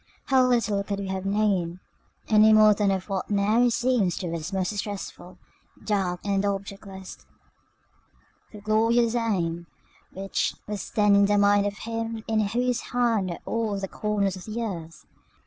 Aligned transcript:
How 0.29 0.43
little 0.47 0.83
could 0.83 0.97
we 0.97 1.09
have 1.09 1.27
known, 1.27 1.79
any 2.27 2.53
more 2.53 2.73
than 2.73 2.89
of 2.89 3.07
what 3.07 3.29
now 3.29 3.69
seems 3.69 4.17
to 4.17 4.33
us 4.33 4.51
most 4.51 4.71
distressful, 4.71 5.37
dark, 5.85 6.21
and 6.25 6.43
objectless, 6.43 7.19
the 8.51 8.61
glorious 8.61 9.13
aim 9.13 9.67
which 10.11 10.55
was 10.65 10.89
then 10.89 11.15
in 11.15 11.25
the 11.27 11.37
mind 11.37 11.67
of 11.67 11.77
Him 11.77 12.23
in 12.27 12.39
whose 12.39 12.81
hand 12.81 13.29
are 13.29 13.39
all 13.45 13.77
the 13.77 13.87
corners 13.87 14.35
of 14.35 14.45
the 14.45 14.59
earth! 14.63 15.05